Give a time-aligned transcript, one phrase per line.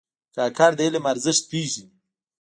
[0.35, 1.87] کاکړ د علم ارزښت پېژني.